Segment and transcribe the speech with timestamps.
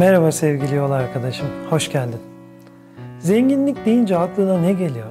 [0.00, 2.20] Merhaba sevgili yol arkadaşım, hoş geldin.
[3.18, 5.06] Zenginlik deyince aklına ne geliyor?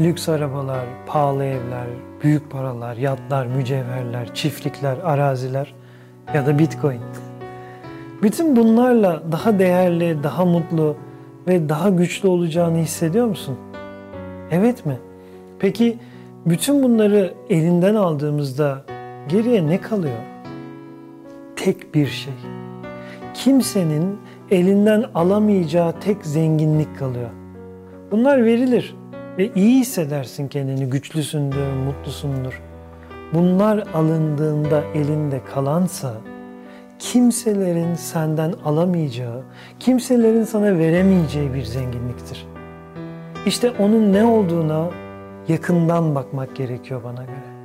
[0.00, 1.86] Lüks arabalar, pahalı evler,
[2.22, 5.74] büyük paralar, yatlar, mücevherler, çiftlikler, araziler
[6.34, 7.00] ya da bitcoin.
[8.22, 10.96] Bütün bunlarla daha değerli, daha mutlu
[11.48, 13.58] ve daha güçlü olacağını hissediyor musun?
[14.50, 14.98] Evet mi?
[15.58, 15.98] Peki
[16.46, 18.84] bütün bunları elinden aldığımızda
[19.28, 20.20] geriye ne kalıyor?
[21.56, 22.34] Tek bir şey
[23.34, 24.18] kimsenin
[24.50, 27.30] elinden alamayacağı tek zenginlik kalıyor.
[28.10, 28.96] Bunlar verilir
[29.38, 32.62] ve iyi hissedersin kendini, güçlüsündür, mutlusundur.
[33.34, 36.14] Bunlar alındığında elinde kalansa
[36.98, 39.42] kimselerin senden alamayacağı,
[39.80, 42.46] kimselerin sana veremeyeceği bir zenginliktir.
[43.46, 44.88] İşte onun ne olduğuna
[45.48, 47.61] yakından bakmak gerekiyor bana göre.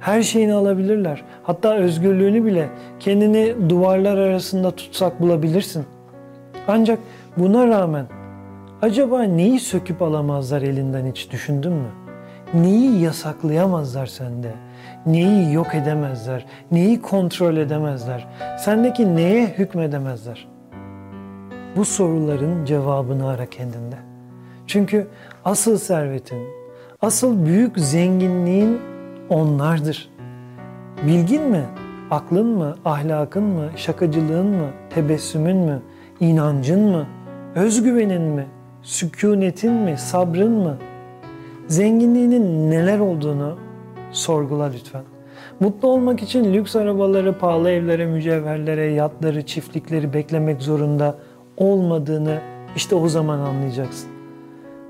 [0.00, 1.24] Her şeyini alabilirler.
[1.42, 2.68] Hatta özgürlüğünü bile
[3.00, 5.84] kendini duvarlar arasında tutsak bulabilirsin.
[6.68, 6.98] Ancak
[7.36, 8.06] buna rağmen
[8.82, 11.88] acaba neyi söküp alamazlar elinden hiç düşündün mü?
[12.54, 14.52] Neyi yasaklayamazlar sende?
[15.06, 16.46] Neyi yok edemezler?
[16.72, 18.26] Neyi kontrol edemezler?
[18.58, 20.48] Sendeki neye hükmedemezler?
[21.76, 23.96] Bu soruların cevabını ara kendinde.
[24.66, 25.06] Çünkü
[25.44, 26.38] asıl servetin,
[27.02, 28.78] asıl büyük zenginliğin
[29.30, 30.10] onlardır.
[31.06, 31.64] Bilgin mi,
[32.10, 35.82] aklın mı, ahlakın mı, şakacılığın mı, tebessümün mü,
[36.20, 37.06] inancın mı,
[37.54, 38.46] özgüvenin mi,
[38.82, 40.76] sükunetin mi, sabrın mı?
[41.66, 43.56] Zenginliğinin neler olduğunu
[44.12, 45.02] sorgula lütfen.
[45.60, 51.14] Mutlu olmak için lüks arabaları, pahalı evlere, mücevherlere, yatları, çiftlikleri beklemek zorunda
[51.56, 52.38] olmadığını
[52.76, 54.08] işte o zaman anlayacaksın.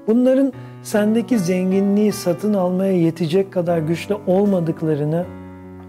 [0.07, 0.53] Bunların
[0.89, 5.27] sendeki zenginliği satın almaya yetecek kadar güçlü olmadıklarını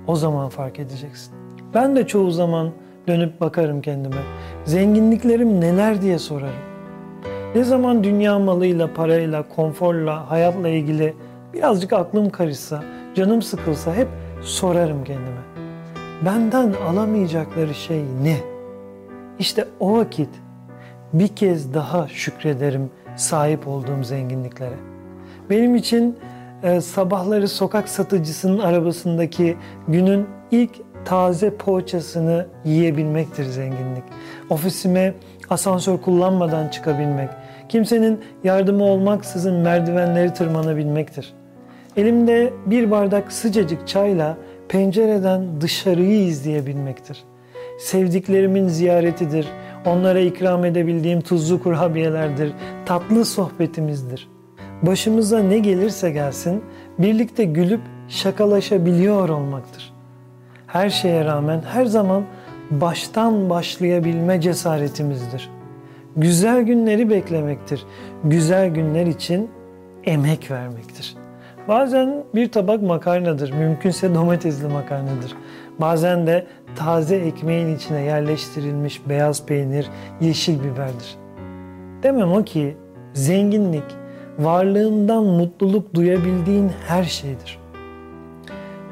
[0.07, 1.33] o zaman fark edeceksin.
[1.73, 2.69] Ben de çoğu zaman
[3.07, 4.21] dönüp bakarım kendime.
[4.65, 6.61] Zenginliklerim neler diye sorarım.
[7.55, 11.13] Ne zaman dünya malıyla, parayla, konforla, hayatla ilgili
[11.53, 12.83] birazcık aklım karışsa,
[13.15, 14.07] canım sıkılsa hep
[14.41, 15.41] sorarım kendime.
[16.25, 18.37] Benden alamayacakları şey ne?
[19.39, 20.29] İşte o vakit
[21.13, 24.75] bir kez daha şükrederim sahip olduğum zenginliklere.
[25.49, 26.17] Benim için
[26.63, 30.71] e, sabahları sokak satıcısının arabasındaki günün ilk
[31.05, 34.03] taze poğaçasını yiyebilmektir zenginlik.
[34.49, 35.13] Ofisime
[35.49, 37.29] asansör kullanmadan çıkabilmek,
[37.69, 41.33] kimsenin yardımı olmaksızın merdivenleri tırmanabilmektir.
[41.97, 44.37] Elimde bir bardak sıcacık çayla
[44.69, 47.23] pencereden dışarıyı izleyebilmektir.
[47.79, 49.47] Sevdiklerimin ziyaretidir,
[49.85, 52.53] onlara ikram edebildiğim tuzlu kurabiyelerdir,
[52.85, 54.29] tatlı sohbetimizdir.
[54.81, 56.63] Başımıza ne gelirse gelsin
[56.99, 59.93] birlikte gülüp şakalaşabiliyor olmaktır.
[60.67, 62.23] Her şeye rağmen her zaman
[62.71, 65.49] baştan başlayabilme cesaretimizdir.
[66.17, 67.85] Güzel günleri beklemektir.
[68.23, 69.49] Güzel günler için
[70.03, 71.15] emek vermektir.
[71.67, 75.35] Bazen bir tabak makarnadır, mümkünse domatesli makarnadır.
[75.81, 79.89] Bazen de taze ekmeğin içine yerleştirilmiş beyaz peynir,
[80.21, 81.17] yeşil biberdir.
[82.03, 82.77] Demem o ki
[83.13, 83.83] zenginlik,
[84.39, 87.59] varlığından mutluluk duyabildiğin her şeydir.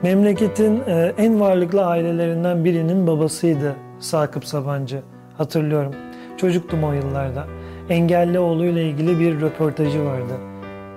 [0.03, 5.01] Memleketin e, en varlıklı ailelerinden birinin babasıydı Sakıp Sabancı.
[5.37, 5.95] Hatırlıyorum.
[6.37, 7.45] Çocuktum o yıllarda.
[7.89, 10.33] Engelli oğluyla ilgili bir röportajı vardı.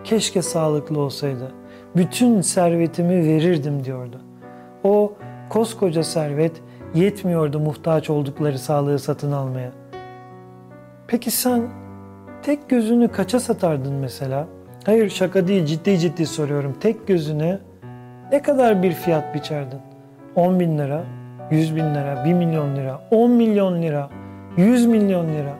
[0.04, 1.52] Keşke sağlıklı olsaydı.
[1.96, 4.16] Bütün servetimi verirdim diyordu.
[4.84, 5.12] O
[5.50, 6.52] koskoca servet
[6.94, 9.70] yetmiyordu muhtaç oldukları sağlığı satın almaya.
[11.06, 11.62] Peki sen
[12.42, 14.46] tek gözünü kaça satardın mesela?
[14.86, 16.76] Hayır şaka değil ciddi ciddi soruyorum.
[16.80, 17.58] Tek gözüne
[18.32, 19.78] ne kadar bir fiyat biçerdin?
[20.36, 21.04] 10 bin lira,
[21.50, 24.10] 100 bin lira, 1 milyon lira, 10 milyon lira,
[24.56, 25.54] 100 milyon lira.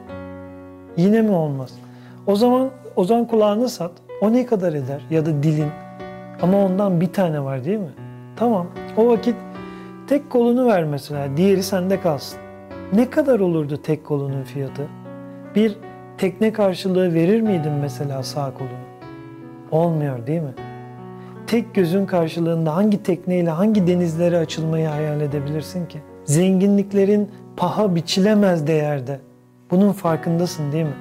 [0.97, 1.71] Yine mi olmaz?
[2.27, 3.93] O zaman o zaman kulağını sat.
[4.21, 5.01] O ne kadar eder?
[5.11, 5.71] Ya da dilin.
[6.43, 7.91] Ama ondan bir tane var değil mi?
[8.37, 8.67] Tamam.
[8.97, 9.35] O vakit
[10.11, 11.37] tek kolunu ver mesela.
[11.37, 12.39] Diğeri sende kalsın.
[12.93, 14.89] Ne kadar olurdu tek kolunun fiyatı?
[15.55, 15.77] Bir
[16.19, 18.73] tekne karşılığı verir miydin mesela sağ kolunu?
[19.71, 20.55] Olmuyor değil mi?
[21.47, 25.99] Tek gözün karşılığında hangi tekneyle hangi denizlere açılmayı hayal edebilirsin ki?
[26.25, 29.21] Zenginliklerin paha biçilemez değerde.
[29.71, 30.97] Bunun farkındasın değil mi?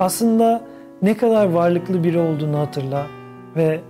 [0.00, 0.60] Aslında
[1.02, 3.06] ne kadar varlıklı biri olduğunu hatırla
[3.56, 3.80] ve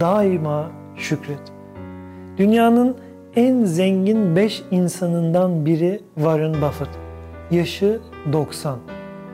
[0.00, 1.52] daima şükret.
[2.36, 2.96] Dünyanın
[3.36, 6.88] en zengin 5 insanından biri Warren Buffett.
[7.50, 8.00] Yaşı
[8.32, 8.78] 90.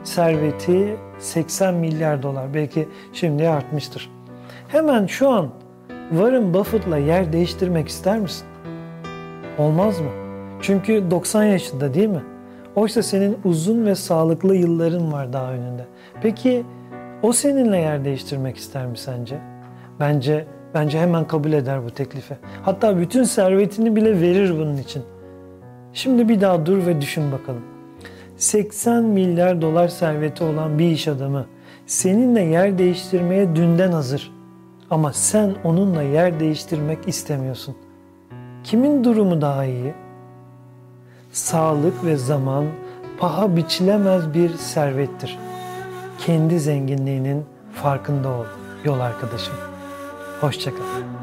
[0.03, 2.53] Serveti 80 milyar dolar.
[2.53, 4.09] Belki şimdi artmıştır.
[4.67, 5.49] Hemen şu an
[6.09, 8.47] Warren Buffett'la yer değiştirmek ister misin?
[9.57, 10.09] Olmaz mı?
[10.61, 12.23] Çünkü 90 yaşında değil mi?
[12.75, 15.85] Oysa senin uzun ve sağlıklı yılların var daha önünde.
[16.21, 16.65] Peki
[17.21, 19.39] o seninle yer değiştirmek ister mi sence?
[19.99, 22.37] Bence bence hemen kabul eder bu teklifi.
[22.63, 25.03] Hatta bütün servetini bile verir bunun için.
[25.93, 27.61] Şimdi bir daha dur ve düşün bakalım.
[28.37, 31.45] 80 milyar dolar serveti olan bir iş adamı
[31.85, 34.31] seninle yer değiştirmeye dünden hazır.
[34.89, 37.75] Ama sen onunla yer değiştirmek istemiyorsun.
[38.63, 39.93] Kimin durumu daha iyi?
[41.31, 42.65] Sağlık ve zaman
[43.19, 45.39] paha biçilemez bir servettir.
[46.17, 48.45] Kendi zenginliğinin farkında ol
[48.85, 49.70] yol arkadaşım.
[50.41, 51.20] Hoşçakal.